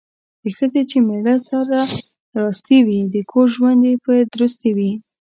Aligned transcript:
د 0.41 0.43
ښځې 0.57 0.81
چې 0.89 0.97
میړه 1.07 1.35
سره 1.49 1.79
راستي 2.41 2.79
وي، 2.87 2.99
د 3.13 3.15
کور 3.31 3.47
ژوند 3.55 3.81
یې 3.87 3.93
په 4.05 4.11
درستي 4.33 4.69
وي. 4.77 4.91